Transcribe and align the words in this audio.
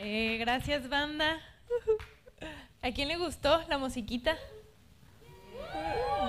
Eh, 0.00 0.36
gracias, 0.38 0.88
banda. 0.88 1.38
¿A 2.82 2.90
quién 2.90 3.08
le 3.08 3.16
gustó 3.16 3.62
la 3.68 3.78
musiquita? 3.78 4.36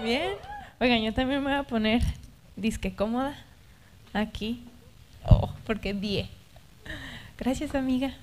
Bien. 0.04 0.36
Oigan, 0.80 1.02
yo 1.02 1.14
también 1.14 1.44
me 1.44 1.50
voy 1.50 1.60
a 1.60 1.64
poner 1.64 2.02
disque 2.56 2.96
cómoda 2.96 3.36
aquí. 4.14 4.64
Oh, 5.26 5.54
porque 5.66 5.94
die. 5.94 6.30
Gracias, 7.38 7.76
amiga. 7.76 8.14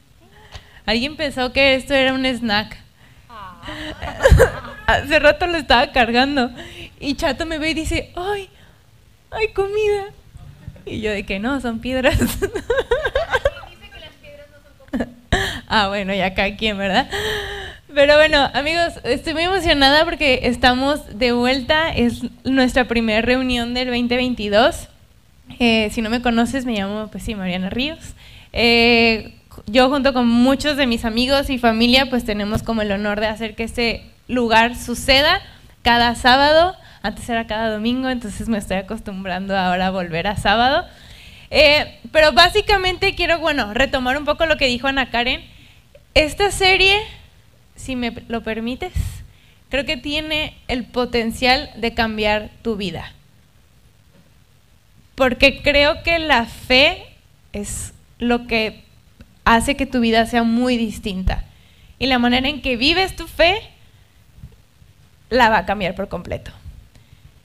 Alguien 0.87 1.17
pensó 1.17 1.53
que 1.53 1.75
esto 1.75 1.95
era 1.95 2.15
un 2.15 2.25
snack. 2.25 2.79
Hace 4.87 5.19
rato 5.19 5.47
lo 5.47 5.59
estaba 5.59 5.93
cargando. 5.93 6.51
Y 7.01 7.17
Chato 7.17 7.47
me 7.47 7.59
ve 7.59 7.71
y 7.71 7.75
dice, 7.75 8.13
¡ay! 8.17 8.49
¡Hay 9.31 9.53
comida! 9.53 10.07
Y 10.87 11.01
yo 11.01 11.11
de 11.11 11.25
que 11.25 11.39
no, 11.39 11.61
son 11.61 11.81
piedras. 11.81 12.19
ah, 15.75 15.89
bueno, 15.89 16.15
ya 16.15 16.35
cada 16.35 16.55
quien, 16.57 16.79
¿verdad? 16.79 17.09
Pero 17.93 18.15
bueno, 18.17 18.49
amigos, 18.55 18.95
estoy 19.03 19.35
muy 19.35 19.43
emocionada 19.43 20.05
porque 20.05 20.41
estamos 20.45 21.19
de 21.19 21.33
vuelta. 21.33 21.91
Es 21.91 22.23
nuestra 22.45 22.87
primera 22.87 23.23
reunión 23.23 23.75
del 23.75 23.89
2022. 23.89 24.89
Eh, 25.59 25.91
si 25.93 26.01
no 26.01 26.11
me 26.11 26.23
conoces, 26.23 26.65
me 26.65 26.75
llamo, 26.75 27.09
pues 27.09 27.25
sí, 27.25 27.35
Mariana 27.35 27.71
Ríos. 27.71 28.15
Eh, 28.53 29.35
yo 29.67 29.91
junto 29.91 30.13
con 30.13 30.29
muchos 30.29 30.77
de 30.77 30.87
mis 30.87 31.05
amigos 31.05 31.51
y 31.51 31.59
familia, 31.59 32.07
pues 32.09 32.25
tenemos 32.25 32.63
como 32.63 32.83
el 32.83 32.93
honor 32.93 33.19
de 33.19 33.27
hacer 33.27 33.57
que 33.57 33.65
este 33.65 34.05
lugar 34.29 34.77
suceda 34.77 35.41
cada 35.83 36.15
sábado. 36.15 36.77
Antes 37.03 37.29
era 37.29 37.49
cada 37.49 37.73
domingo, 37.73 38.09
entonces 38.09 38.49
me 38.49 38.59
estoy 38.59 38.77
acostumbrando 38.77 39.57
ahora 39.57 39.89
a 39.89 39.91
volver 39.91 40.29
a 40.29 40.37
sábado. 40.37 40.85
Eh, 41.51 41.99
pero 42.13 42.33
básicamente 42.33 43.15
quiero, 43.15 43.39
bueno, 43.39 43.75
retomar 43.75 44.17
un 44.17 44.25
poco 44.25 44.47
lo 44.47 44.57
que 44.57 44.67
dijo 44.67 44.87
Ana 44.87 45.11
Karen. 45.11 45.54
Esta 46.15 46.51
serie, 46.53 46.97
si 47.75 47.97
me 47.97 48.13
lo 48.29 48.43
permites, 48.43 48.93
creo 49.69 49.85
que 49.85 49.97
tiene 49.97 50.55
el 50.69 50.85
potencial 50.85 51.71
de 51.77 51.93
cambiar 51.93 52.51
tu 52.63 52.77
vida. 52.77 53.13
Porque 55.17 55.63
creo 55.63 56.03
que 56.03 56.19
la 56.21 56.47
fe 56.47 57.05
es 57.53 57.93
lo 58.19 58.47
que 58.47 58.85
hace 59.45 59.77
que 59.77 59.87
tu 59.87 60.01
vida 60.01 60.27
sea 60.27 60.45
muy 60.45 60.77
distinta. 60.77 61.45
Y 61.99 62.07
la 62.07 62.19
manera 62.19 62.49
en 62.49 62.63
que 62.63 62.77
vives 62.77 63.17
tu 63.17 63.27
fe 63.27 63.61
la 65.31 65.49
va 65.49 65.59
a 65.59 65.67
cambiar 65.67 65.95
por 65.95 66.09
completo. 66.09 66.53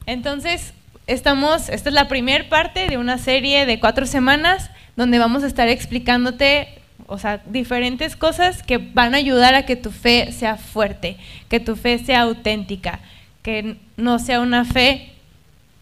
Entonces, 0.05 0.73
estamos, 1.07 1.69
esta 1.69 1.89
es 1.89 1.95
la 1.95 2.07
primera 2.07 2.49
parte 2.49 2.87
de 2.87 2.97
una 2.97 3.17
serie 3.17 3.65
de 3.65 3.79
cuatro 3.79 4.05
semanas 4.05 4.69
donde 4.95 5.19
vamos 5.19 5.43
a 5.43 5.47
estar 5.47 5.67
explicándote, 5.67 6.78
o 7.09 7.17
sea, 7.17 7.41
diferentes 7.45 8.15
cosas 8.15 8.63
que 8.63 8.77
van 8.77 9.15
a 9.15 9.17
ayudar 9.17 9.55
a 9.55 9.65
que 9.65 9.75
tu 9.75 9.91
fe 9.91 10.31
sea 10.31 10.57
fuerte, 10.57 11.17
que 11.49 11.59
tu 11.59 11.75
fe 11.75 11.97
sea 11.97 12.21
auténtica, 12.21 12.99
que 13.41 13.77
no 13.97 14.19
sea 14.19 14.39
una 14.39 14.63
fe 14.63 15.13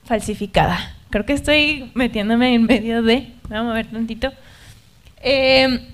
falsificada. 0.05 0.95
Creo 1.09 1.25
que 1.25 1.33
estoy 1.33 1.92
metiéndome 1.94 2.55
en 2.55 2.64
medio 2.64 3.03
de, 3.03 3.28
vamos 3.50 3.72
a 3.72 3.75
ver 3.75 3.88
tantito. 3.88 4.31
Eh, 5.22 5.86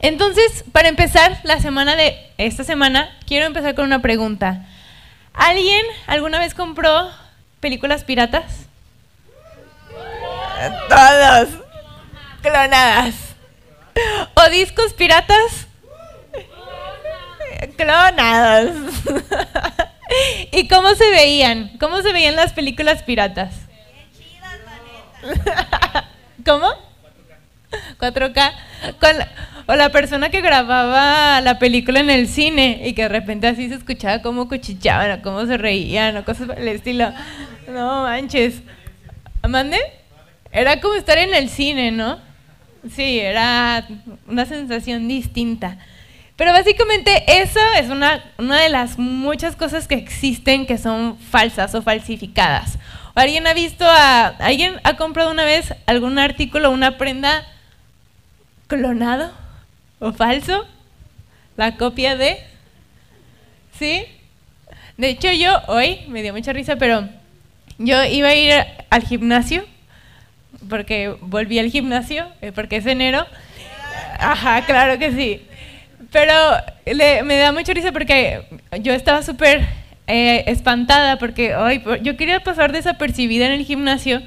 entonces, 0.00 0.64
para 0.72 0.88
empezar 0.88 1.40
la 1.42 1.60
semana 1.60 1.96
de 1.96 2.16
esta 2.38 2.64
semana, 2.64 3.10
quiero 3.26 3.46
empezar 3.46 3.74
con 3.74 3.84
una 3.84 4.00
pregunta. 4.00 4.66
¿Alguien 5.34 5.84
alguna 6.06 6.38
vez 6.38 6.54
compró 6.54 7.10
películas 7.60 8.04
piratas? 8.04 8.66
Todos. 10.88 11.48
Clonadas. 12.42 13.29
¿O 14.34 14.50
discos 14.50 14.92
piratas? 14.94 15.66
Clonados. 17.76 18.70
¿Y 20.52 20.68
cómo 20.68 20.94
se 20.94 21.08
veían? 21.10 21.76
¿Cómo 21.78 22.02
se 22.02 22.12
veían 22.12 22.36
las 22.36 22.52
películas 22.52 23.02
piratas? 23.02 23.54
¿Cómo? 26.44 26.68
4K. 27.98 28.52
Con 28.98 29.16
o 29.66 29.76
la 29.76 29.90
persona 29.90 30.30
que 30.30 30.40
grababa 30.40 31.40
la 31.42 31.60
película 31.60 32.00
en 32.00 32.10
el 32.10 32.26
cine 32.26 32.82
y 32.84 32.92
que 32.92 33.02
de 33.02 33.08
repente 33.08 33.46
así 33.46 33.68
se 33.68 33.76
escuchaba 33.76 34.20
cómo 34.20 34.48
cuchichaban 34.48 35.12
o 35.12 35.22
cómo 35.22 35.46
se 35.46 35.56
reían 35.58 36.16
o 36.16 36.24
cosas 36.24 36.48
del 36.48 36.66
estilo. 36.66 37.12
No 37.68 38.02
manches. 38.02 38.62
¿Mande? 39.48 39.78
Era 40.50 40.80
como 40.80 40.94
estar 40.94 41.18
en 41.18 41.34
el 41.34 41.48
cine, 41.48 41.92
¿no? 41.92 42.18
Sí, 42.88 43.20
era 43.20 43.86
una 44.26 44.46
sensación 44.46 45.06
distinta. 45.06 45.78
Pero 46.36 46.52
básicamente 46.52 47.22
eso 47.26 47.60
es 47.76 47.90
una, 47.90 48.24
una 48.38 48.58
de 48.58 48.70
las 48.70 48.98
muchas 48.98 49.56
cosas 49.56 49.86
que 49.86 49.96
existen 49.96 50.64
que 50.64 50.78
son 50.78 51.18
falsas 51.18 51.74
o 51.74 51.82
falsificadas. 51.82 52.78
¿Alguien 53.14 53.46
ha 53.46 53.52
visto 53.52 53.84
a... 53.84 54.28
¿Alguien 54.38 54.80
ha 54.84 54.96
comprado 54.96 55.30
una 55.30 55.44
vez 55.44 55.74
algún 55.84 56.18
artículo, 56.18 56.70
una 56.70 56.96
prenda 56.96 57.44
clonado 58.68 59.32
o 59.98 60.12
falso? 60.12 60.66
¿La 61.58 61.76
copia 61.76 62.16
de? 62.16 62.38
¿Sí? 63.78 64.06
De 64.96 65.10
hecho 65.10 65.30
yo 65.32 65.60
hoy, 65.66 66.00
me 66.08 66.22
dio 66.22 66.32
mucha 66.32 66.54
risa, 66.54 66.76
pero 66.76 67.06
yo 67.76 68.02
iba 68.04 68.28
a 68.28 68.34
ir 68.34 68.52
al 68.88 69.02
gimnasio, 69.02 69.66
porque 70.68 71.14
volví 71.20 71.58
al 71.58 71.70
gimnasio, 71.70 72.26
eh, 72.40 72.52
porque 72.52 72.76
es 72.76 72.86
enero. 72.86 73.26
Ajá, 74.18 74.64
claro 74.66 74.98
que 74.98 75.12
sí. 75.12 75.42
Pero 76.12 76.32
me 77.24 77.36
da 77.36 77.52
mucha 77.52 77.72
risa 77.72 77.92
porque 77.92 78.42
yo 78.80 78.92
estaba 78.92 79.22
súper 79.22 79.66
eh, 80.06 80.44
espantada 80.46 81.18
porque 81.18 81.54
hoy 81.54 81.82
yo 82.02 82.16
quería 82.16 82.40
pasar 82.40 82.72
desapercibida 82.72 83.46
en 83.46 83.52
el 83.52 83.64
gimnasio 83.64 84.22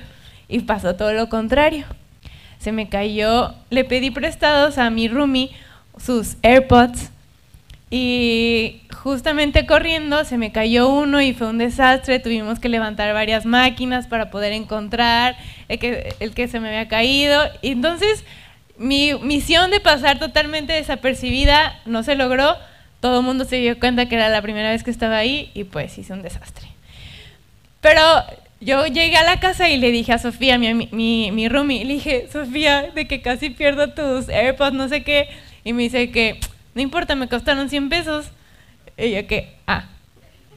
y 0.48 0.60
pasó 0.60 0.96
todo 0.96 1.14
lo 1.14 1.28
contrario 1.30 1.86
se 2.64 2.72
me 2.72 2.88
cayó, 2.88 3.54
le 3.70 3.84
pedí 3.84 4.10
prestados 4.10 4.78
a 4.78 4.90
mi 4.90 5.10
roomie 5.10 5.52
sus 5.98 6.38
AirPods 6.44 7.12
y 7.90 8.84
justamente 8.96 9.66
corriendo 9.66 10.24
se 10.24 10.38
me 10.38 10.54
cayó 10.54 10.88
uno 10.88 11.22
y 11.22 11.34
fue 11.34 11.48
un 11.48 11.58
desastre, 11.58 12.20
tuvimos 12.20 12.60
que 12.60 12.70
levantar 12.70 13.14
varias 13.14 13.46
máquinas 13.46 14.08
para 14.08 14.32
poder 14.32 14.54
encontrar 14.54 15.36
el 15.70 15.80
que, 16.34 16.48
se 16.48 16.60
me 16.60 16.70
había 16.70 16.88
caído. 16.88 17.42
Y 17.62 17.72
entonces 17.72 18.24
mi 18.78 19.14
misión 19.16 19.72
de 19.72 19.80
pasar 19.80 20.20
totalmente 20.20 20.74
desapercibida 20.74 21.80
no 21.86 22.04
se 22.04 22.16
logró, 22.16 22.56
todo 23.00 23.20
el 23.20 23.26
mundo 23.26 23.46
se 23.46 23.58
dio 23.58 23.80
cuenta 23.80 24.08
que 24.08 24.16
era 24.16 24.30
la 24.30 24.42
primera 24.42 24.72
vez 24.72 24.84
que 24.84 24.92
estaba 24.92 25.18
ahí 25.18 25.52
y 25.54 25.66
pues 25.66 25.98
hice 25.98 26.14
un 26.14 26.22
desastre. 26.22 26.68
Pero 27.82 28.02
yo 28.62 28.88
llegué 28.88 29.18
a 29.18 29.24
la 29.24 29.40
casa 29.40 29.70
y 29.70 29.78
le 29.78 29.92
dije 29.92 30.14
a 30.14 30.18
Sofía, 30.18 30.58
mi, 30.58 30.74
mi, 30.74 31.32
mi 31.32 31.50
roomie, 31.50 31.84
le 31.84 31.96
dije, 31.96 32.30
Sofía, 32.32 32.92
de 32.96 33.08
que 33.08 33.22
casi 33.22 33.50
pierdo 33.50 33.90
tus 33.90 34.30
AirPods, 34.30 34.74
no 34.74 34.88
sé 34.88 35.04
qué. 35.04 35.28
Y 35.66 35.74
me 35.74 35.84
dice 35.84 36.12
que, 36.12 36.40
no 36.74 36.82
importa, 36.82 37.16
me 37.16 37.28
costaron 37.28 37.70
100 37.70 37.90
pesos. 37.90 38.28
Y 38.98 39.22
que, 39.24 39.56
ah. 39.68 39.86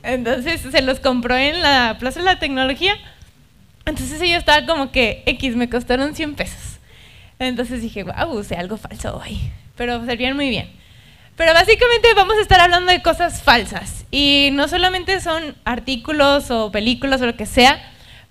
Entonces 0.03 0.61
se 0.61 0.83
los 0.83 1.00
compró 1.00 1.37
en 1.37 1.62
la 1.62 1.97
Plaza 1.99 2.21
de 2.21 2.27
la 2.27 2.38
Tecnología. 2.38 2.97
Entonces 3.86 4.20
ella 4.20 4.36
estaba 4.36 4.66
como 4.66 4.91
que, 4.91 5.22
X, 5.26 5.54
me 5.54 5.70
costaron 5.70 6.14
100 6.14 6.34
pesos. 6.34 6.80
Entonces 7.38 7.82
dije, 7.82 8.02
wow, 8.02 8.36
usé 8.36 8.56
algo 8.56 8.76
falso 8.76 9.16
hoy. 9.16 9.41
Pero 9.76 10.04
servían 10.04 10.34
muy 10.34 10.48
bien. 10.48 10.69
Pero 11.36 11.52
básicamente 11.54 12.12
vamos 12.14 12.36
a 12.36 12.42
estar 12.42 12.60
hablando 12.60 12.91
de 12.91 13.00
cosas 13.00 13.42
falsas. 13.42 14.04
Y 14.10 14.50
no 14.52 14.69
solamente 14.69 15.20
son 15.20 15.54
artículos 15.64 16.50
o 16.50 16.72
películas 16.72 17.22
o 17.22 17.26
lo 17.26 17.36
que 17.36 17.46
sea, 17.46 17.80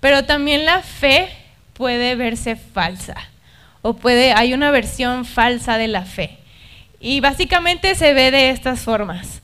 pero 0.01 0.25
también 0.25 0.65
la 0.65 0.81
fe 0.81 1.29
puede 1.73 2.15
verse 2.15 2.55
falsa 2.55 3.15
o 3.81 3.93
puede 3.93 4.33
hay 4.33 4.53
una 4.53 4.71
versión 4.71 5.23
falsa 5.23 5.77
de 5.77 5.87
la 5.87 6.03
fe. 6.03 6.37
Y 6.99 7.21
básicamente 7.21 7.95
se 7.95 8.13
ve 8.13 8.31
de 8.31 8.49
estas 8.49 8.81
formas. 8.81 9.41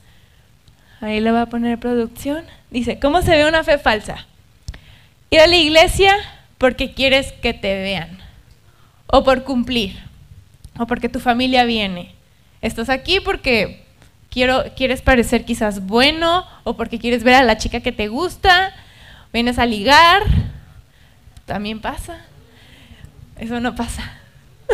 Ahí 1.00 1.20
le 1.20 1.30
va 1.30 1.42
a 1.42 1.46
poner 1.46 1.78
producción. 1.78 2.44
Dice, 2.70 2.98
¿cómo 2.98 3.22
se 3.22 3.30
ve 3.30 3.46
una 3.46 3.64
fe 3.64 3.78
falsa? 3.78 4.26
Ir 5.32 5.40
a 5.40 5.48
la 5.48 5.56
iglesia 5.56 6.14
porque 6.58 6.92
quieres 6.92 7.32
que 7.32 7.52
te 7.52 7.74
vean. 7.82 8.20
O 9.08 9.24
por 9.24 9.42
cumplir. 9.42 9.98
O 10.78 10.86
porque 10.86 11.08
tu 11.08 11.18
familia 11.18 11.64
viene. 11.64 12.14
Estás 12.60 12.88
aquí 12.88 13.18
porque 13.18 13.84
quiero, 14.30 14.62
quieres 14.76 15.02
parecer 15.02 15.44
quizás 15.44 15.84
bueno 15.84 16.46
o 16.62 16.76
porque 16.76 17.00
quieres 17.00 17.24
ver 17.24 17.34
a 17.34 17.42
la 17.42 17.58
chica 17.58 17.80
que 17.80 17.90
te 17.90 18.06
gusta 18.06 18.72
vienes 19.32 19.58
a 19.58 19.66
ligar, 19.66 20.22
también 21.46 21.80
pasa. 21.80 22.18
Eso 23.38 23.60
no 23.60 23.74
pasa. 23.74 24.18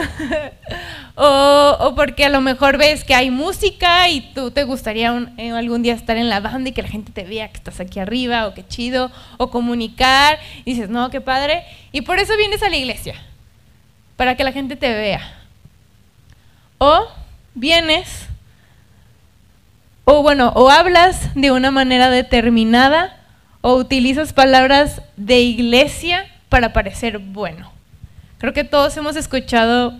o, 1.16 1.92
porque 1.96 2.24
a 2.24 2.28
lo 2.28 2.40
mejor 2.40 2.78
ves 2.78 3.04
que 3.04 3.14
hay 3.14 3.30
música 3.30 4.08
y 4.08 4.20
tú 4.34 4.50
te 4.50 4.64
gustaría 4.64 5.32
eh, 5.36 5.50
algún 5.50 5.82
día 5.82 5.94
estar 5.94 6.16
en 6.16 6.28
la 6.28 6.40
banda 6.40 6.70
y 6.70 6.72
que 6.72 6.82
la 6.82 6.88
gente 6.88 7.12
te 7.12 7.24
vea 7.24 7.48
que 7.48 7.56
estás 7.56 7.80
aquí 7.80 7.98
arriba 8.00 8.46
o 8.46 8.54
qué 8.54 8.66
chido, 8.66 9.10
o 9.36 9.50
comunicar, 9.50 10.38
y 10.64 10.74
dices, 10.74 10.88
no, 10.88 11.10
qué 11.10 11.20
padre. 11.20 11.64
Y 11.92 12.02
por 12.02 12.18
eso 12.18 12.36
vienes 12.36 12.62
a 12.62 12.68
la 12.68 12.76
iglesia, 12.76 13.14
para 14.16 14.36
que 14.36 14.44
la 14.44 14.52
gente 14.52 14.76
te 14.76 14.88
vea. 14.88 15.20
O 16.78 17.06
vienes, 17.54 18.26
o 20.04 20.22
bueno, 20.22 20.52
o 20.54 20.70
hablas 20.70 21.34
de 21.34 21.50
una 21.50 21.70
manera 21.70 22.10
determinada, 22.10 23.16
o 23.60 23.74
utilizas 23.74 24.32
palabras 24.32 25.02
de 25.16 25.40
iglesia 25.40 26.26
para 26.48 26.72
parecer 26.72 27.18
bueno. 27.18 27.77
Creo 28.38 28.52
que 28.52 28.64
todos 28.64 28.96
hemos 28.96 29.16
escuchado 29.16 29.94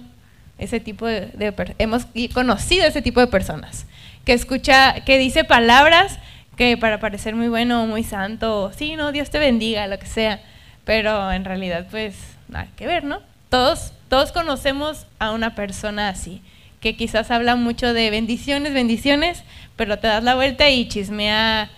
ese 0.59 0.81
tipo 0.81 1.07
de, 1.07 1.55
hemos 1.79 2.07
conocido 2.33 2.87
ese 2.87 3.03
tipo 3.03 3.21
de 3.21 3.27
personas 3.27 3.87
que 4.25 4.33
escucha, 4.33 5.05
que 5.05 5.19
dice 5.19 5.45
palabras 5.45 6.19
que 6.57 6.77
para 6.77 6.99
parecer 6.99 7.35
muy 7.37 7.49
bueno 7.49 7.85
o 7.85 7.87
muy 7.87 8.03
santo, 8.03 8.73
sí, 8.77 8.97
no, 8.97 9.13
Dios 9.13 9.31
te 9.31 9.39
bendiga, 9.39 9.87
lo 9.87 9.99
que 9.99 10.07
sea, 10.07 10.41
pero 10.85 11.31
en 11.33 11.45
realidad 11.45 11.87
pues 11.91 12.17
nada 12.49 12.69
que 12.77 12.87
ver, 12.87 13.05
¿no? 13.05 13.21
Todos, 13.49 13.93
todos 14.09 14.33
conocemos 14.33 15.07
a 15.21 15.31
una 15.31 15.55
persona 15.55 16.09
así, 16.09 16.43
que 16.81 16.97
quizás 16.97 17.31
habla 17.31 17.57
mucho 17.57 17.95
de 17.95 18.11
bendiciones, 18.11 18.75
bendiciones, 18.75 19.45
pero 19.77 19.99
te 19.99 20.09
das 20.09 20.25
la 20.25 20.35
vuelta 20.35 20.69
y 20.69 20.89
chismea 20.89 21.71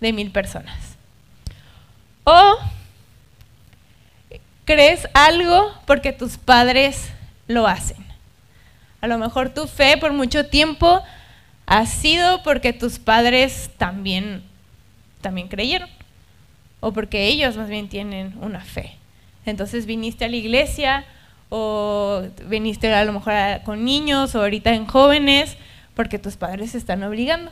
de 0.00 0.12
mil 0.12 0.30
personas. 0.30 0.96
O 2.24 2.56
crees 4.70 5.08
algo 5.14 5.72
porque 5.84 6.12
tus 6.12 6.38
padres 6.38 7.10
lo 7.48 7.66
hacen. 7.66 7.96
A 9.00 9.08
lo 9.08 9.18
mejor 9.18 9.50
tu 9.50 9.66
fe 9.66 9.96
por 9.96 10.12
mucho 10.12 10.46
tiempo 10.46 11.02
ha 11.66 11.86
sido 11.86 12.44
porque 12.44 12.72
tus 12.72 13.00
padres 13.00 13.70
también, 13.78 14.44
también 15.22 15.48
creyeron, 15.48 15.88
o 16.78 16.92
porque 16.92 17.26
ellos 17.26 17.56
más 17.56 17.68
bien 17.68 17.88
tienen 17.88 18.36
una 18.40 18.60
fe. 18.60 18.94
Entonces 19.44 19.86
viniste 19.86 20.26
a 20.26 20.28
la 20.28 20.36
iglesia 20.36 21.04
o 21.48 22.22
viniste 22.46 22.94
a 22.94 23.04
lo 23.04 23.12
mejor 23.12 23.34
con 23.64 23.84
niños 23.84 24.36
o 24.36 24.42
ahorita 24.42 24.72
en 24.72 24.86
jóvenes 24.86 25.56
porque 25.96 26.20
tus 26.20 26.36
padres 26.36 26.76
están 26.76 27.02
obligando. 27.02 27.50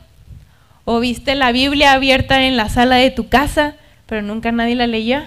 O 0.85 1.01
viste 1.01 1.35
la 1.35 1.51
Biblia 1.51 1.95
abierta 1.95 2.45
en 2.45 2.57
la 2.57 2.69
sala 2.69 2.95
de 2.95 3.11
tu 3.11 3.29
casa, 3.29 3.75
pero 4.07 4.23
nunca 4.23 4.53
nadie 4.53 4.77
la 4.77 4.87
leyó. 4.87 5.23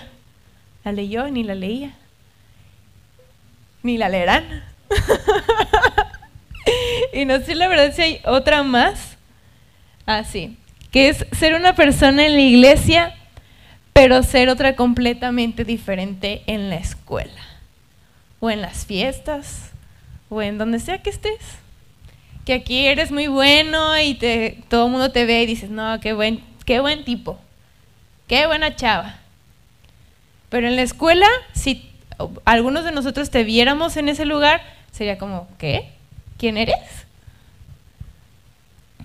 La 0.83 0.91
leyó 0.91 1.29
ni 1.29 1.43
la 1.43 1.55
leía. 1.55 1.93
Ni 3.83 3.97
la 3.97 4.09
leerán. 4.09 4.63
y 7.13 7.25
no 7.25 7.39
sé 7.41 7.55
la 7.55 7.67
verdad 7.67 7.93
si 7.93 8.01
hay 8.01 8.21
otra 8.25 8.63
más. 8.63 9.17
Ah, 10.05 10.23
sí. 10.23 10.57
Que 10.91 11.09
es 11.09 11.25
ser 11.31 11.53
una 11.53 11.75
persona 11.75 12.25
en 12.25 12.33
la 12.33 12.41
iglesia, 12.41 13.15
pero 13.93 14.23
ser 14.23 14.49
otra 14.49 14.75
completamente 14.75 15.63
diferente 15.63 16.41
en 16.47 16.69
la 16.69 16.75
escuela. 16.75 17.41
O 18.39 18.49
en 18.49 18.61
las 18.61 18.85
fiestas. 18.85 19.71
O 20.29 20.41
en 20.41 20.57
donde 20.57 20.79
sea 20.79 21.01
que 21.01 21.11
estés. 21.11 21.39
Que 22.45 22.53
aquí 22.53 22.87
eres 22.87 23.11
muy 23.11 23.27
bueno 23.27 23.99
y 23.99 24.15
te, 24.15 24.63
todo 24.67 24.85
el 24.85 24.91
mundo 24.91 25.11
te 25.11 25.25
ve 25.25 25.43
y 25.43 25.45
dices, 25.45 25.69
no, 25.69 25.99
qué 25.99 26.13
buen, 26.13 26.43
qué 26.65 26.79
buen 26.79 27.05
tipo. 27.05 27.39
Qué 28.27 28.47
buena 28.47 28.75
chava. 28.75 29.21
Pero 30.51 30.67
en 30.67 30.75
la 30.75 30.81
escuela, 30.81 31.27
si 31.53 31.89
algunos 32.43 32.83
de 32.83 32.91
nosotros 32.91 33.29
te 33.29 33.45
viéramos 33.45 33.95
en 33.95 34.09
ese 34.09 34.25
lugar, 34.25 34.61
sería 34.91 35.17
como, 35.17 35.47
¿qué? 35.57 35.89
¿Quién 36.37 36.57
eres? 36.57 36.75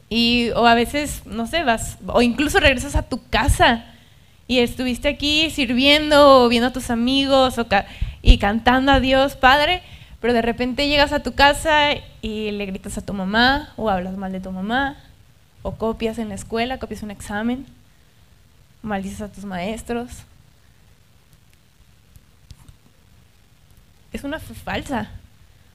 Y, 0.09 0.51
o 0.57 0.67
a 0.67 0.75
veces, 0.75 1.23
no 1.25 1.47
sé, 1.47 1.63
vas, 1.63 1.99
o 2.09 2.21
incluso 2.21 2.59
regresas 2.59 2.97
a 2.97 3.03
tu 3.03 3.25
casa 3.29 3.85
y 4.49 4.59
estuviste 4.59 5.07
aquí 5.07 5.49
sirviendo 5.51 6.43
o 6.43 6.49
viendo 6.49 6.67
a 6.67 6.73
tus 6.73 6.91
amigos 6.91 7.59
o 7.59 7.67
y 8.23 8.39
cantando 8.39 8.91
a 8.91 8.99
Dios 8.99 9.37
Padre, 9.37 9.83
pero 10.21 10.33
de 10.33 10.43
repente 10.43 10.89
llegas 10.89 11.13
a 11.13 11.23
tu 11.23 11.35
casa 11.37 11.91
y 12.23 12.51
le 12.51 12.67
gritas 12.67 12.99
a 12.99 13.07
tu 13.07 13.15
mamá 13.15 13.73
o 13.77 13.89
hablas 13.89 14.17
mal 14.17 14.33
de 14.33 14.41
tu 14.41 14.51
mamá 14.51 14.97
o 15.63 15.77
copias 15.77 16.19
en 16.19 16.29
la 16.29 16.35
escuela, 16.35 16.79
copias 16.79 17.05
un 17.05 17.13
examen, 17.13 17.67
maldices 18.83 19.21
a 19.21 19.31
tus 19.31 19.45
maestros. 19.45 20.25
Es 24.13 24.25
una 24.25 24.39
falsa, 24.39 25.11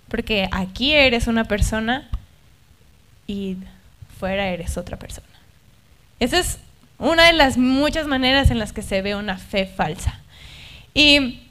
porque 0.07 0.47
aquí 0.51 0.93
eres 0.93 1.27
una 1.27 1.45
persona 1.45 2.09
y 3.27 3.57
fuera 4.19 4.47
eres 4.47 4.77
otra 4.77 4.97
persona. 4.97 5.27
Esa 6.19 6.39
es 6.39 6.59
una 6.97 7.25
de 7.25 7.33
las 7.33 7.57
muchas 7.57 8.07
maneras 8.07 8.51
en 8.51 8.59
las 8.59 8.73
que 8.73 8.81
se 8.81 9.01
ve 9.01 9.15
una 9.15 9.37
fe 9.37 9.65
falsa. 9.65 10.19
Y 10.93 11.41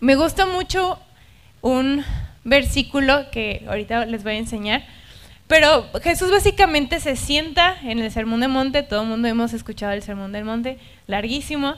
me 0.00 0.16
gusta 0.16 0.44
mucho 0.44 0.98
un 1.62 2.04
versículo 2.44 3.30
que 3.30 3.64
ahorita 3.66 4.04
les 4.04 4.22
voy 4.22 4.34
a 4.34 4.38
enseñar, 4.38 4.84
pero 5.46 5.88
Jesús 6.02 6.30
básicamente 6.30 7.00
se 7.00 7.16
sienta 7.16 7.76
en 7.82 7.98
el 8.00 8.10
Sermón 8.10 8.40
del 8.40 8.50
Monte, 8.50 8.82
todo 8.82 9.02
el 9.02 9.08
mundo 9.08 9.28
hemos 9.28 9.52
escuchado 9.52 9.92
el 9.92 10.02
Sermón 10.02 10.32
del 10.32 10.44
Monte, 10.44 10.78
larguísimo, 11.06 11.76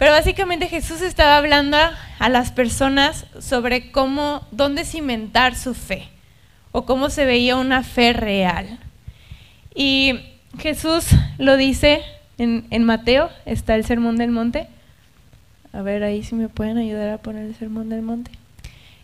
pero 0.00 0.12
básicamente 0.12 0.66
Jesús 0.66 1.02
estaba 1.02 1.36
hablando 1.36 1.76
a, 1.76 2.28
las 2.30 2.52
personas 2.52 3.26
sobre 3.38 3.92
cómo, 3.92 4.46
dónde 4.50 4.86
cimentar 4.86 5.54
su 5.54 5.74
fe 5.74 6.08
o 6.72 6.86
cómo 6.86 7.10
se 7.10 7.26
veía 7.26 7.56
una 7.56 7.82
fe 7.82 8.14
real. 8.14 8.78
Y 9.74 10.18
Jesús 10.58 11.04
lo 11.36 11.58
dice 11.58 12.00
en, 12.38 12.66
en, 12.70 12.84
Mateo, 12.84 13.28
está 13.44 13.74
el 13.74 13.84
Sermón 13.84 14.16
del 14.16 14.30
Monte. 14.30 14.68
A 15.74 15.82
ver, 15.82 16.02
ahí 16.02 16.22
si 16.22 16.34
me 16.34 16.48
pueden 16.48 16.78
ayudar 16.78 17.10
a 17.10 17.18
poner 17.18 17.44
el 17.44 17.54
Sermón 17.54 17.90
del 17.90 18.00
Monte. 18.00 18.30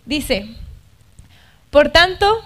Dice, 0.06 0.46
por 1.68 1.90
tanto, 1.90 2.42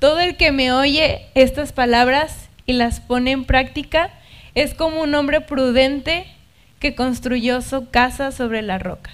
todo 0.00 0.18
el 0.18 0.36
que 0.36 0.50
me 0.50 0.72
oye 0.72 1.28
estas 1.36 1.72
palabras 1.72 2.48
y 2.66 2.72
las 2.72 2.98
pone 2.98 3.30
en 3.30 3.44
práctica 3.44 4.10
es 4.56 4.74
como 4.74 5.00
un 5.00 5.14
hombre 5.14 5.42
prudente 5.42 6.26
que 6.84 6.94
construyó 6.94 7.62
su 7.62 7.88
casa 7.88 8.30
sobre 8.30 8.60
la 8.60 8.78
roca. 8.78 9.10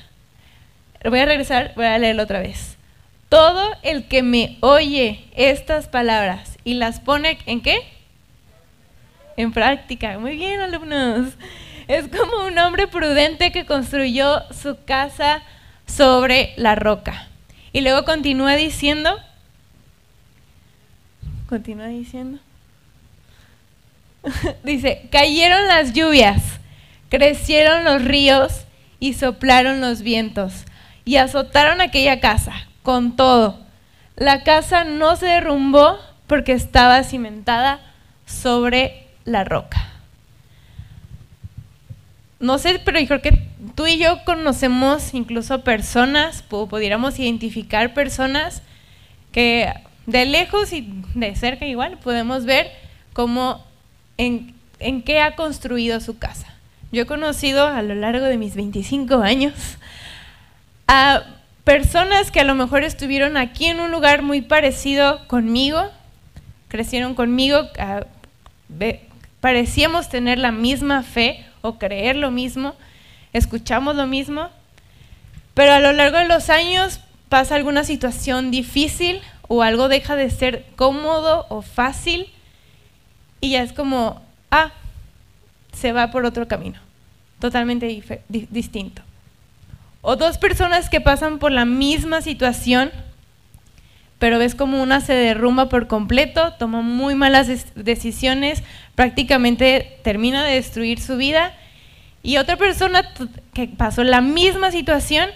Voy 1.08 1.20
a 1.20 1.24
regresar, 1.24 1.70
voy 1.76 1.84
a 1.84 1.96
leerlo 1.98 2.24
otra 2.24 2.40
vez. 2.40 2.76
Todo 3.28 3.64
el 3.84 4.08
que 4.08 4.24
me 4.24 4.58
oye 4.58 5.24
estas 5.36 5.86
palabras 5.86 6.58
y 6.64 6.74
las 6.74 6.98
pone 6.98 7.38
en 7.46 7.60
qué? 7.60 7.78
en 9.36 9.52
práctica. 9.52 10.18
Muy 10.18 10.36
bien, 10.36 10.60
alumnos. 10.60 11.34
Es 11.86 12.08
como 12.08 12.44
un 12.44 12.58
hombre 12.58 12.88
prudente 12.88 13.52
que 13.52 13.66
construyó 13.66 14.42
su 14.52 14.76
casa 14.84 15.42
sobre 15.86 16.52
la 16.56 16.74
roca. 16.74 17.28
Y 17.72 17.82
luego 17.82 18.04
continúa 18.04 18.56
diciendo, 18.56 19.16
continúa 21.48 21.86
diciendo, 21.86 22.40
dice, 24.64 25.08
cayeron 25.12 25.68
las 25.68 25.92
lluvias, 25.92 26.59
crecieron 27.10 27.84
los 27.84 28.02
ríos 28.02 28.64
y 28.98 29.12
soplaron 29.12 29.80
los 29.80 30.00
vientos 30.00 30.64
y 31.04 31.16
azotaron 31.16 31.80
aquella 31.80 32.20
casa 32.20 32.52
con 32.82 33.16
todo. 33.16 33.60
La 34.16 34.42
casa 34.42 34.84
no 34.84 35.16
se 35.16 35.26
derrumbó 35.26 35.98
porque 36.26 36.52
estaba 36.52 37.02
cimentada 37.02 37.80
sobre 38.26 39.08
la 39.24 39.44
roca. 39.44 39.88
No 42.38 42.58
sé, 42.58 42.80
pero 42.84 42.98
yo 43.00 43.06
creo 43.06 43.22
que 43.22 43.48
tú 43.74 43.86
y 43.86 43.98
yo 43.98 44.24
conocemos 44.24 45.12
incluso 45.12 45.62
personas, 45.62 46.42
pudiéramos 46.42 47.18
identificar 47.18 47.92
personas 47.92 48.62
que 49.32 49.72
de 50.06 50.26
lejos 50.26 50.72
y 50.72 51.02
de 51.14 51.34
cerca 51.36 51.66
igual 51.66 51.98
podemos 51.98 52.44
ver 52.44 52.70
cómo 53.12 53.64
en, 54.16 54.54
en 54.78 55.02
qué 55.02 55.20
ha 55.20 55.36
construido 55.36 56.00
su 56.00 56.18
casa. 56.18 56.49
Yo 56.92 57.02
he 57.02 57.06
conocido 57.06 57.68
a 57.68 57.82
lo 57.82 57.94
largo 57.94 58.26
de 58.26 58.36
mis 58.36 58.56
25 58.56 59.22
años 59.22 59.54
a 60.88 61.22
personas 61.62 62.32
que 62.32 62.40
a 62.40 62.44
lo 62.44 62.56
mejor 62.56 62.82
estuvieron 62.82 63.36
aquí 63.36 63.66
en 63.66 63.78
un 63.78 63.92
lugar 63.92 64.22
muy 64.22 64.40
parecido 64.40 65.26
conmigo, 65.28 65.88
crecieron 66.66 67.14
conmigo, 67.14 67.68
parecíamos 69.40 70.08
tener 70.08 70.38
la 70.38 70.50
misma 70.50 71.04
fe 71.04 71.46
o 71.60 71.78
creer 71.78 72.16
lo 72.16 72.32
mismo, 72.32 72.74
escuchamos 73.32 73.94
lo 73.94 74.08
mismo, 74.08 74.48
pero 75.54 75.72
a 75.74 75.78
lo 75.78 75.92
largo 75.92 76.18
de 76.18 76.26
los 76.26 76.50
años 76.50 77.00
pasa 77.28 77.54
alguna 77.54 77.84
situación 77.84 78.50
difícil 78.50 79.20
o 79.46 79.62
algo 79.62 79.88
deja 79.88 80.16
de 80.16 80.28
ser 80.28 80.66
cómodo 80.74 81.46
o 81.50 81.62
fácil 81.62 82.32
y 83.40 83.50
ya 83.50 83.62
es 83.62 83.72
como, 83.72 84.22
ah, 84.50 84.72
se 85.72 85.92
va 85.92 86.10
por 86.10 86.24
otro 86.24 86.48
camino, 86.48 86.78
totalmente 87.38 88.02
distinto. 88.28 89.02
O 90.02 90.16
dos 90.16 90.38
personas 90.38 90.88
que 90.88 91.00
pasan 91.00 91.38
por 91.38 91.52
la 91.52 91.64
misma 91.64 92.22
situación, 92.22 92.90
pero 94.18 94.38
ves 94.38 94.54
como 94.54 94.82
una 94.82 95.00
se 95.00 95.14
derrumba 95.14 95.68
por 95.68 95.86
completo, 95.86 96.54
toma 96.58 96.82
muy 96.82 97.14
malas 97.14 97.48
decisiones, 97.74 98.62
prácticamente 98.94 99.98
termina 100.02 100.44
de 100.44 100.54
destruir 100.54 101.00
su 101.00 101.16
vida, 101.16 101.54
y 102.22 102.36
otra 102.36 102.56
persona 102.56 103.02
que 103.54 103.68
pasó 103.68 104.04
la 104.04 104.20
misma 104.20 104.70
situación, 104.70 105.30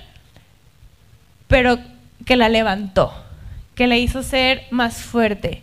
pero 1.48 1.78
que 2.26 2.36
la 2.36 2.48
levantó, 2.48 3.12
que 3.74 3.86
la 3.86 3.96
hizo 3.96 4.22
ser 4.22 4.64
más 4.70 4.96
fuerte, 4.96 5.62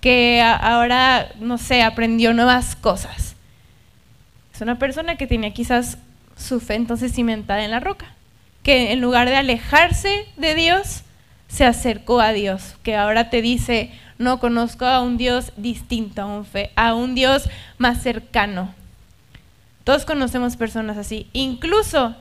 que 0.00 0.42
ahora, 0.42 1.28
no 1.40 1.58
sé, 1.58 1.82
aprendió 1.82 2.32
nuevas 2.32 2.74
cosas. 2.74 3.31
Es 4.54 4.60
una 4.60 4.78
persona 4.78 5.16
que 5.16 5.26
tenía 5.26 5.52
quizás 5.52 5.98
su 6.36 6.60
fe 6.60 6.74
entonces 6.74 7.12
cimentada 7.12 7.64
en 7.64 7.70
la 7.70 7.80
roca, 7.80 8.06
que 8.62 8.92
en 8.92 9.00
lugar 9.00 9.28
de 9.28 9.36
alejarse 9.36 10.26
de 10.36 10.54
Dios, 10.54 11.02
se 11.52 11.66
acercó 11.66 12.20
a 12.20 12.32
Dios, 12.32 12.76
que 12.82 12.96
ahora 12.96 13.28
te 13.28 13.42
dice, 13.42 13.90
no 14.16 14.40
conozco 14.40 14.86
a 14.86 15.02
un 15.02 15.18
Dios 15.18 15.52
distinto 15.58 16.22
a 16.22 16.26
un, 16.26 16.46
fe, 16.46 16.70
a 16.76 16.94
un 16.94 17.14
Dios 17.14 17.50
más 17.76 18.02
cercano. 18.02 18.74
Todos 19.84 20.06
conocemos 20.06 20.56
personas 20.56 20.96
así. 20.96 21.26
Incluso 21.34 22.16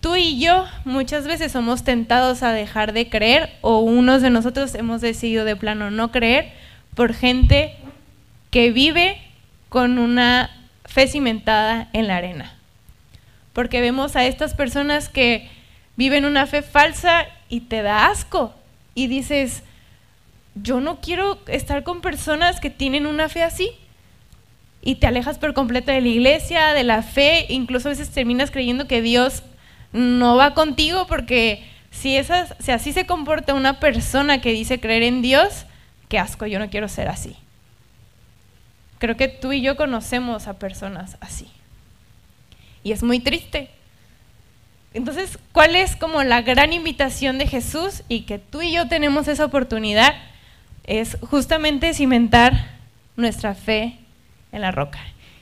tú 0.00 0.16
y 0.16 0.40
yo 0.40 0.64
muchas 0.86 1.26
veces 1.26 1.52
somos 1.52 1.84
tentados 1.84 2.42
a 2.42 2.52
dejar 2.52 2.94
de 2.94 3.10
creer 3.10 3.50
o 3.60 3.80
unos 3.80 4.22
de 4.22 4.30
nosotros 4.30 4.74
hemos 4.74 5.02
decidido 5.02 5.44
de 5.44 5.56
plano 5.56 5.90
no 5.90 6.10
creer 6.10 6.52
por 6.94 7.12
gente 7.12 7.76
que 8.50 8.70
vive 8.70 9.20
con 9.68 9.98
una 9.98 10.57
fe 10.88 11.06
cimentada 11.06 11.88
en 11.92 12.08
la 12.08 12.16
arena. 12.16 12.54
Porque 13.52 13.80
vemos 13.80 14.16
a 14.16 14.24
estas 14.24 14.54
personas 14.54 15.08
que 15.08 15.48
viven 15.96 16.24
una 16.24 16.46
fe 16.46 16.62
falsa 16.62 17.26
y 17.48 17.60
te 17.60 17.82
da 17.82 18.06
asco. 18.06 18.54
Y 18.94 19.06
dices, 19.06 19.62
yo 20.54 20.80
no 20.80 21.00
quiero 21.00 21.38
estar 21.46 21.84
con 21.84 22.00
personas 22.00 22.58
que 22.58 22.70
tienen 22.70 23.06
una 23.06 23.28
fe 23.28 23.42
así. 23.42 23.70
Y 24.80 24.96
te 24.96 25.06
alejas 25.06 25.38
por 25.38 25.54
completo 25.54 25.92
de 25.92 26.00
la 26.00 26.08
iglesia, 26.08 26.72
de 26.72 26.84
la 26.84 27.02
fe, 27.02 27.46
incluso 27.48 27.88
a 27.88 27.90
veces 27.90 28.10
terminas 28.10 28.50
creyendo 28.50 28.88
que 28.88 29.02
Dios 29.02 29.42
no 29.92 30.36
va 30.36 30.54
contigo 30.54 31.06
porque 31.06 31.64
si, 31.90 32.16
esas, 32.16 32.54
si 32.60 32.70
así 32.70 32.92
se 32.92 33.06
comporta 33.06 33.54
una 33.54 33.80
persona 33.80 34.40
que 34.40 34.52
dice 34.52 34.80
creer 34.80 35.02
en 35.02 35.20
Dios, 35.20 35.66
qué 36.08 36.18
asco, 36.18 36.46
yo 36.46 36.58
no 36.58 36.70
quiero 36.70 36.88
ser 36.88 37.08
así. 37.08 37.36
Creo 38.98 39.16
que 39.16 39.28
tú 39.28 39.52
y 39.52 39.60
yo 39.60 39.76
conocemos 39.76 40.48
a 40.48 40.58
personas 40.58 41.16
así. 41.20 41.48
Y 42.82 42.92
es 42.92 43.02
muy 43.02 43.20
triste. 43.20 43.70
Entonces, 44.94 45.38
¿cuál 45.52 45.76
es 45.76 45.96
como 45.96 46.22
la 46.24 46.42
gran 46.42 46.72
invitación 46.72 47.38
de 47.38 47.46
Jesús 47.46 48.02
y 48.08 48.22
que 48.22 48.38
tú 48.38 48.62
y 48.62 48.72
yo 48.72 48.88
tenemos 48.88 49.28
esa 49.28 49.44
oportunidad? 49.44 50.14
Es 50.84 51.18
justamente 51.20 51.92
cimentar 51.94 52.70
nuestra 53.16 53.54
fe 53.54 53.98
en 54.52 54.62
la 54.62 54.70
roca. 54.70 54.98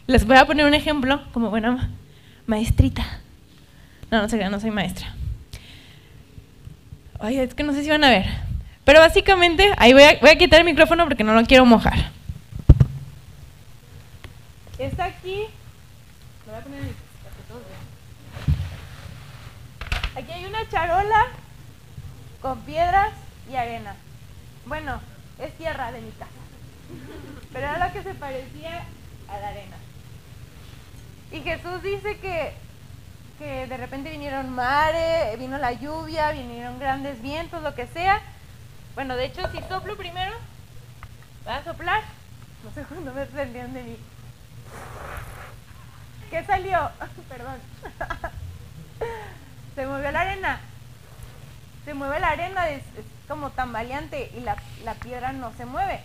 Les 0.07 0.27
voy 0.27 0.37
a 0.37 0.47
poner 0.47 0.67
un 0.67 0.75
ejemplo 0.75 1.23
como 1.33 1.51
buena 1.51 1.91
maestrita. 2.47 3.05
No, 4.11 4.23
no 4.23 4.29
sé, 4.29 4.49
no 4.49 4.61
soy 4.61 4.71
maestra. 4.71 5.15
Ay, 7.19 7.39
es 7.39 7.55
que 7.55 7.63
no 7.63 7.73
sé 7.73 7.83
si 7.83 7.91
van 7.91 8.05
a 8.05 8.11
ver. 8.11 8.27
Pero 8.85 9.01
básicamente, 9.01 9.73
ahí 9.79 9.93
voy 9.93 10.03
a, 10.03 10.19
voy 10.21 10.31
a 10.31 10.39
quitar 10.39 10.61
el 10.61 10.67
micrófono 10.67 11.05
porque 11.05 11.25
no 11.25 11.35
lo 11.35 11.45
quiero 11.45 11.65
mojar. 11.65 12.11
Está 14.79 15.11
aquí. 15.27 15.47
Aquí 20.15 20.33
hay 20.33 20.45
una 20.47 20.69
charola 20.69 21.27
con 22.41 22.61
piedras 22.61 23.13
y 23.51 23.57
arena. 23.57 23.97
Bueno, 24.67 25.01
es 25.39 25.53
tierra 25.59 25.91
de 25.93 26.01
mi 26.01 26.11
casa. 26.13 26.31
Pero 27.53 27.67
era 27.67 27.87
lo 27.87 27.93
que 27.93 28.03
se 28.03 28.15
parecía 28.15 28.85
a 29.29 29.39
la 29.39 29.49
arena. 29.49 29.77
Y 31.33 31.41
Jesús 31.41 31.83
dice 31.83 32.19
que, 32.19 32.55
que 33.39 33.67
de 33.67 33.77
repente 33.77 34.11
vinieron 34.11 34.51
mares, 34.51 35.37
vino 35.39 35.59
la 35.59 35.73
lluvia, 35.73 36.31
vinieron 36.31 36.79
grandes 36.79 37.21
vientos, 37.21 37.63
lo 37.63 37.75
que 37.75 37.89
sea. 37.89 38.23
Bueno, 38.95 39.17
de 39.17 39.27
hecho, 39.27 39.43
si 39.51 39.59
soplo 39.69 39.97
primero, 39.97 40.33
va 41.47 41.57
a 41.57 41.65
soplar. 41.65 42.03
No 42.65 42.71
sé 42.71 42.85
cuándo 42.85 43.13
me 43.13 43.27
prendieron 43.27 43.75
de 43.75 43.83
mí. 43.83 43.97
¿Qué 46.31 46.45
salió? 46.45 46.91
Perdón. 47.29 47.57
Se 49.75 49.87
movió 49.87 50.11
la 50.11 50.21
arena. 50.21 50.61
Se 51.85 51.95
mueve 51.95 52.19
la 52.19 52.31
arena, 52.31 52.69
es, 52.71 52.83
como 53.29 53.51
tan 53.51 53.73
valiente 53.73 54.33
y 54.37 54.41
la, 54.41 54.57
la 54.85 54.95
piedra 54.95 55.33
no 55.33 55.53
se 55.55 55.67
mueve. 55.67 56.01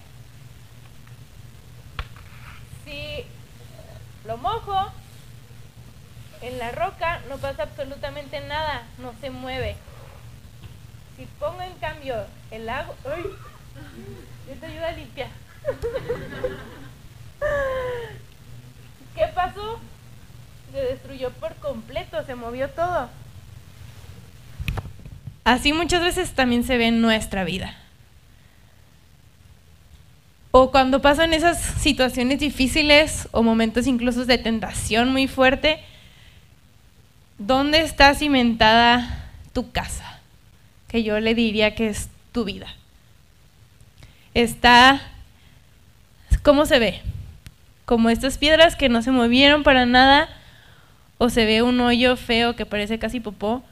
Si 2.86 3.26
lo 4.26 4.38
mojo 4.38 4.92
en 6.42 6.60
la 6.60 6.72
roca, 6.72 7.22
no 7.30 7.38
pasa 7.38 7.64
absolutamente 7.64 8.42
nada, 8.42 8.84
no 8.98 9.14
se 9.22 9.30
mueve. 9.30 9.76
Si 11.18 11.26
pongo 11.40 11.62
en 11.62 11.74
cambio 11.76 12.26
el 12.52 12.70
agua, 12.70 12.96
¡ay! 13.06 13.26
Esto 14.52 14.66
ayuda 14.66 14.90
a 14.90 14.92
limpiar. 14.92 15.30
¿Qué 19.16 19.28
pasó? 19.34 19.80
Se 20.72 20.80
destruyó 20.80 21.32
por 21.32 21.56
se 22.26 22.36
movió 22.36 22.70
todo. 22.70 23.10
Así 25.44 25.74
muchas 25.74 26.02
veces 26.04 26.32
también 26.32 26.64
se 26.64 26.78
ve 26.78 26.88
en 26.88 27.02
nuestra 27.02 27.44
vida. 27.44 27.76
O 30.52 30.70
cuando 30.72 31.02
pasan 31.02 31.34
esas 31.34 31.60
situaciones 31.60 32.40
difíciles 32.40 33.30
o 33.32 33.42
momentos 33.42 33.88
incluso 33.88 34.26
de 34.26 34.38
tentación 34.38 35.12
muy 35.12 35.28
fuerte, 35.28 35.80
¿dónde 37.38 37.82
está 37.82 38.14
cimentada 38.14 39.30
tu 39.54 39.72
casa? 39.72 40.20
Que 40.90 41.04
yo 41.04 41.20
le 41.20 41.36
diría 41.36 41.74
que 41.74 41.88
es 41.88 42.10
tu 42.34 42.44
vida. 42.44 42.68
Está, 44.34 45.02
¿cómo 46.44 46.66
se 46.66 46.80
ve? 46.80 47.02
Como 47.86 48.10
estas 48.10 48.38
piedras 48.38 48.76
que 48.76 48.90
no 48.90 49.02
se 49.02 49.12
movieron 49.12 49.64
para 49.64 49.86
nada, 49.86 50.30
o 51.24 51.30
se 51.30 51.46
ve 51.46 51.62
un 51.62 51.80
hoyo 51.80 52.18
feo 52.18 52.56
que 52.56 52.66
parece 52.66 52.98
casi 52.98 53.20
popó, 53.20 53.64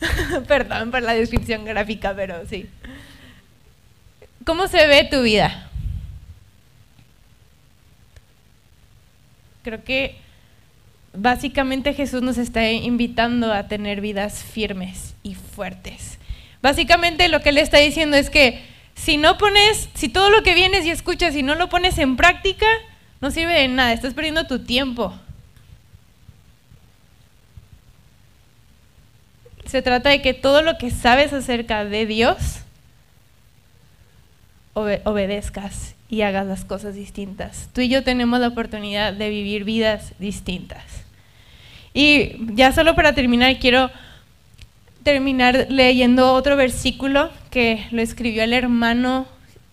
Perdón 0.48 0.90
por 0.90 1.02
la 1.02 1.12
descripción 1.12 1.66
gráfica, 1.66 2.14
pero 2.16 2.46
sí. 2.46 2.66
¿Cómo 4.46 4.68
se 4.68 4.86
ve 4.86 5.06
tu 5.10 5.20
vida? 5.20 5.68
Creo 9.62 9.84
que 9.84 10.16
básicamente 11.12 11.92
Jesús 11.92 12.22
nos 12.22 12.38
está 12.38 12.70
invitando 12.70 13.52
a 13.52 13.68
tener 13.68 14.00
vidas 14.00 14.42
firmes 14.42 15.14
y 15.22 15.34
fuertes. 15.34 16.18
Básicamente 16.62 17.28
lo 17.28 17.42
que 17.42 17.50
él 17.50 17.58
está 17.58 17.76
diciendo 17.76 18.16
es 18.16 18.30
que 18.30 18.64
si 18.94 19.18
no 19.18 19.36
pones, 19.36 19.90
si 19.92 20.08
todo 20.08 20.30
lo 20.30 20.42
que 20.42 20.54
vienes 20.54 20.86
y 20.86 20.90
escuchas 20.90 21.36
y 21.36 21.42
no 21.42 21.56
lo 21.56 21.68
pones 21.68 21.98
en 21.98 22.16
práctica, 22.16 22.66
no 23.22 23.30
sirve 23.30 23.54
de 23.54 23.68
nada, 23.68 23.92
estás 23.92 24.14
perdiendo 24.14 24.46
tu 24.48 24.58
tiempo. 24.58 25.14
Se 29.64 29.80
trata 29.80 30.10
de 30.10 30.20
que 30.20 30.34
todo 30.34 30.60
lo 30.60 30.76
que 30.76 30.90
sabes 30.90 31.32
acerca 31.32 31.84
de 31.84 32.04
Dios, 32.04 32.58
obedezcas 34.74 35.94
y 36.10 36.22
hagas 36.22 36.46
las 36.46 36.64
cosas 36.64 36.96
distintas. 36.96 37.68
Tú 37.72 37.80
y 37.80 37.88
yo 37.88 38.02
tenemos 38.02 38.40
la 38.40 38.48
oportunidad 38.48 39.12
de 39.12 39.30
vivir 39.30 39.62
vidas 39.62 40.12
distintas. 40.18 40.82
Y 41.94 42.36
ya 42.54 42.72
solo 42.72 42.96
para 42.96 43.14
terminar, 43.14 43.56
quiero 43.60 43.90
terminar 45.04 45.68
leyendo 45.70 46.32
otro 46.32 46.56
versículo 46.56 47.30
que 47.50 47.86
lo 47.92 48.02
escribió 48.02 48.42
el 48.42 48.52
hermano, 48.52 49.26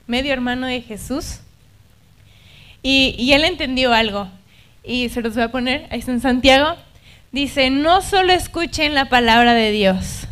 medio 0.05 0.33
hermano 0.33 0.67
de 0.67 0.81
Jesús. 0.81 1.39
Y, 2.81 3.31
él 3.33 3.43
entendió 3.43 3.93
algo. 3.93 4.29
Y 4.83 5.09
se 5.09 5.21
los 5.21 5.35
voy 5.35 5.43
a 5.43 5.51
poner, 5.51 5.87
ahí 5.89 5.99
está 5.99 6.11
en 6.11 6.21
Santiago 6.21 6.75
dice, 7.31 7.69
no 7.69 8.01
solo 8.01 8.33
escuchen 8.33 8.93
la 8.93 9.05
palabra 9.05 9.53
de 9.53 9.71
Dios, 9.71 10.27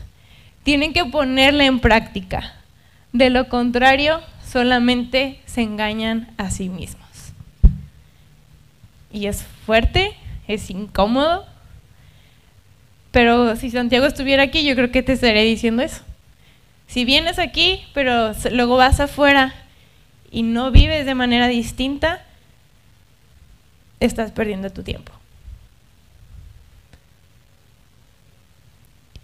tienen 0.64 0.94
que 0.94 1.06
ponerla 1.06 1.66
en 1.66 1.80
práctica. 1.80 2.54
De 3.14 3.30
lo 3.30 3.48
contrario, 3.50 4.22
solamente 4.52 5.40
se 5.46 5.62
engañan 5.62 6.30
a 6.38 6.52
sí 6.52 6.70
mismos. 6.70 7.08
Y 9.12 9.28
es 9.28 9.44
fuerte, 9.66 10.14
es 10.48 10.70
incómodo, 10.70 11.46
pero 13.12 13.56
si 13.56 13.72
Santiago 13.72 14.06
estuviera 14.06 14.44
aquí, 14.44 14.64
yo 14.64 14.76
creo 14.76 14.92
que 14.92 15.04
te 15.04 15.14
estaría 15.14 15.42
diciendo 15.42 15.82
eso. 15.82 16.02
Si 16.88 17.06
vienes 17.06 17.40
aquí, 17.40 17.84
pero 17.94 18.34
luego 18.52 18.78
vas 18.78 19.00
afuera 19.00 19.54
y 20.32 20.44
no 20.44 20.72
vives 20.72 21.06
de 21.06 21.16
manera 21.16 21.48
distinta, 21.48 22.22
estás 24.00 24.32
perdiendo 24.32 24.70
tu 24.70 24.84
tiempo. 24.84 25.12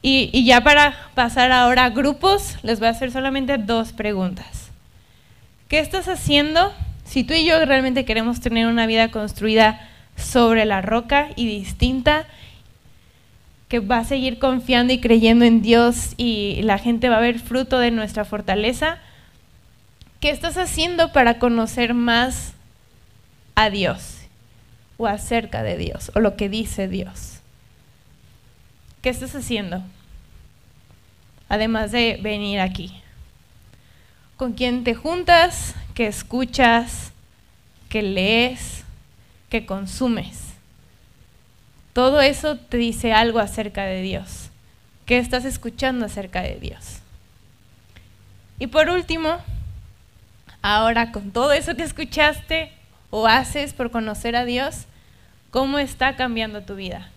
Y, 0.05 0.43
ya 0.43 0.61
para 0.61 0.93
pasar 1.15 1.53
ahora 1.53 1.85
a 1.85 1.89
grupos, 1.89 2.57
les 2.61 2.79
voy 2.79 2.89
a 2.89 2.91
hacer 2.91 3.11
solamente 3.11 3.57
dos 3.57 3.93
preguntas. 3.93 4.69
¿Qué 5.69 5.79
estás 5.79 6.09
haciendo 6.09 6.73
si 7.05 7.23
tú 7.23 7.33
y 7.33 7.45
yo 7.45 7.63
realmente 7.65 8.03
queremos 8.03 8.41
tener 8.41 8.67
una 8.67 8.85
vida 8.85 9.11
construida 9.11 9.89
sobre 10.17 10.65
la 10.65 10.81
roca 10.81 11.29
y 11.35 11.47
distinta? 11.47 12.25
que 13.69 13.79
va 13.79 13.97
a 13.97 14.03
seguir 14.03 14.37
confiando 14.37 14.93
y 14.93 14.99
creyendo 14.99 15.45
en 15.45 15.63
Dios 15.63 16.13
y 16.15 16.61
la 16.61 16.77
gente 16.77 17.09
va 17.09 17.17
a 17.17 17.21
ver 17.21 17.39
fruto 17.39 17.79
de 17.79 17.89
nuestra 17.89 18.23
fortaleza. 18.23 18.99
¿Qué 20.19 20.29
estás 20.29 20.57
haciendo 20.57 21.11
para 21.11 21.39
conocer 21.39 21.95
más 21.95 22.53
a 23.55 23.71
Dios 23.71 24.22
o 24.97 25.07
acerca 25.07 25.63
de 25.63 25.77
Dios 25.77 26.11
o 26.15 26.19
lo 26.19 26.35
que 26.35 26.49
dice 26.49 26.87
Dios? 26.87 27.39
¿Qué 29.01 29.09
estás 29.09 29.35
haciendo? 29.35 29.83
Además 31.49 31.91
de 31.91 32.19
venir 32.21 32.59
aquí. 32.59 33.01
¿Con 34.37 34.53
quién 34.53 34.83
te 34.83 34.95
juntas? 34.95 35.75
¿Qué 35.93 36.07
escuchas? 36.07 37.11
¿Qué 37.89 38.01
lees? 38.01 38.83
¿Qué 39.49 39.65
consumes? 39.65 40.53
Todo 41.93 42.21
eso 42.21 42.57
te 42.57 42.77
dice 42.77 43.13
algo 43.13 43.39
acerca 43.39 43.83
de 43.83 44.01
Dios. 44.01 44.49
¿Qué 45.05 45.17
estás 45.17 45.45
escuchando 45.45 46.05
acerca 46.05 46.41
de 46.41 46.55
Dios? 46.55 46.99
Y 48.57 48.67
por 48.67 48.89
último, 48.89 49.37
ahora 50.61 51.11
con 51.11 51.31
todo 51.31 51.51
eso 51.51 51.75
que 51.75 51.83
escuchaste 51.83 52.71
o 53.13 53.27
haces 53.27 53.73
por 53.73 53.91
conocer 53.91 54.35
a 54.35 54.43
Dios, 54.43 54.85
¿cómo 55.51 55.77
está 55.77 56.15
cambiando 56.15 56.63
tu 56.63 56.73
vida? 56.73 57.11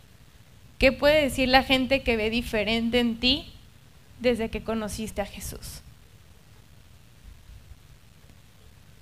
¿Qué 0.78 0.92
puede 0.92 1.22
decir 1.22 1.48
la 1.48 1.62
gente 1.62 2.02
que 2.02 2.18
ve 2.18 2.28
diferente 2.28 3.00
en 3.00 3.18
ti 3.18 3.50
desde 4.20 4.50
que 4.50 4.62
conociste 4.62 5.22
a 5.22 5.26
Jesús? 5.26 5.80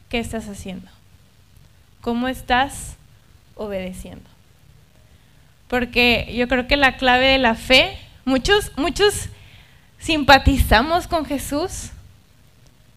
¿Qué 0.08 0.20
estás 0.20 0.48
haciendo? 0.48 0.88
¿Cómo 2.00 2.28
estás 2.28 2.94
obedeciendo? 3.56 4.34
porque 5.74 6.32
yo 6.32 6.46
creo 6.46 6.68
que 6.68 6.76
la 6.76 6.96
clave 6.96 7.26
de 7.26 7.38
la 7.38 7.56
fe, 7.56 7.98
muchos, 8.24 8.70
muchos 8.76 9.28
simpatizamos 9.98 11.08
con 11.08 11.24
Jesús. 11.24 11.90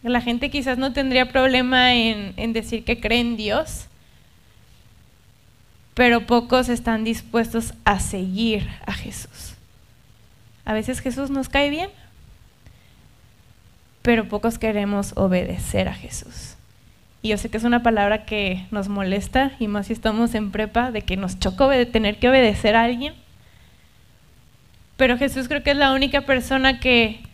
La 0.08 0.22
gente 0.22 0.50
quizás 0.50 0.78
no 0.78 0.92
tendría 0.92 1.30
problema 1.30 1.94
en, 1.94 2.52
decir 2.52 2.84
que 2.84 2.98
cree 2.98 3.20
en 3.20 3.36
Dios, 3.36 3.86
pero 5.94 6.26
pocos 6.26 6.68
están 6.68 7.04
dispuestos 7.04 7.74
a 7.84 8.00
seguir 8.00 8.68
a 8.86 8.92
Jesús. 8.92 9.54
A 10.64 10.72
veces 10.72 11.00
Jesús 11.00 11.30
nos 11.30 11.48
cae 11.48 11.68
bien, 11.68 11.90
pero 14.02 14.28
pocos 14.28 14.58
queremos 14.58 15.12
obedecer 15.16 15.88
a 15.88 15.94
Jesús. 15.94 16.54
Y 17.20 17.28
yo 17.28 17.36
sé 17.36 17.50
que 17.50 17.58
es 17.58 17.64
una 17.64 17.82
palabra 17.82 18.24
que 18.24 18.66
nos 18.70 18.88
molesta, 18.88 19.52
y 19.58 19.68
más 19.68 19.88
si 19.88 19.92
estamos 19.92 20.34
en 20.34 20.50
prepa, 20.52 20.90
de 20.90 21.02
que 21.02 21.16
nos 21.16 21.38
choca 21.38 21.68
tener 21.86 22.18
que 22.18 22.28
obedecer 22.28 22.76
a 22.76 22.84
alguien. 22.84 23.14
Pero 24.96 25.18
Jesús 25.18 25.48
creo 25.48 25.62
que 25.62 25.72
es 25.72 25.76
la 25.76 25.92
única 25.92 26.22
persona 26.22 26.80
que 26.80 27.27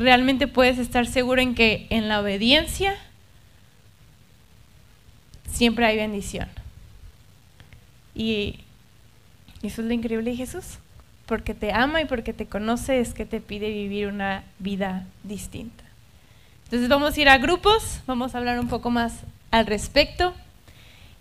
realmente 0.00 0.48
puedes 0.48 0.78
estar 0.78 1.06
seguro 1.06 1.40
en 1.40 1.54
que 1.54 1.86
en 1.90 2.08
la 2.08 2.20
obediencia 2.20 2.96
siempre 5.52 5.86
hay 5.86 5.96
bendición. 5.96 6.48
Y 8.14 8.60
eso 9.62 9.82
es 9.82 9.88
lo 9.88 9.92
increíble 9.92 10.30
de 10.30 10.36
Jesús, 10.36 10.78
porque 11.26 11.54
te 11.54 11.72
ama 11.72 12.00
y 12.00 12.06
porque 12.06 12.32
te 12.32 12.46
conoce 12.46 13.00
es 13.00 13.12
que 13.12 13.26
te 13.26 13.40
pide 13.40 13.68
vivir 13.68 14.06
una 14.06 14.44
vida 14.58 15.06
distinta. 15.22 15.84
Entonces 16.64 16.88
vamos 16.88 17.16
a 17.16 17.20
ir 17.20 17.28
a 17.28 17.38
grupos, 17.38 18.00
vamos 18.06 18.34
a 18.34 18.38
hablar 18.38 18.58
un 18.58 18.68
poco 18.68 18.90
más 18.90 19.20
al 19.50 19.66
respecto 19.66 20.32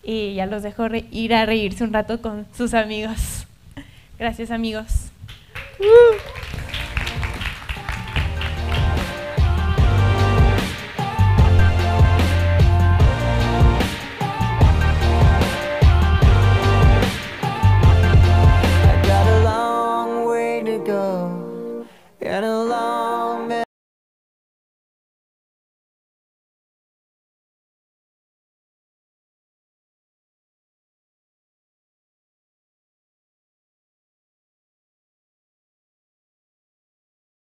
y 0.03 0.35
ya 0.35 0.45
los 0.45 0.63
dejo 0.63 0.87
ir 1.11 1.33
a 1.33 1.45
reírse 1.45 1.83
un 1.83 1.91
rato 1.91 2.21
con 2.21 2.45
sus 2.55 2.73
amigos. 2.73 3.45
Gracias 4.17 4.51
amigos. 4.51 5.09
a 5.79 6.38